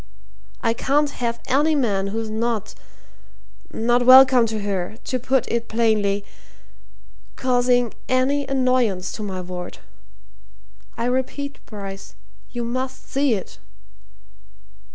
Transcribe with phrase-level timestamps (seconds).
[0.63, 2.73] I can't have any man who's not
[3.71, 6.25] not welcome to her, to put it plainly
[7.35, 9.77] causing any annoyance to my ward.
[10.97, 12.15] I repeat, Bryce
[12.49, 13.59] you must see it!"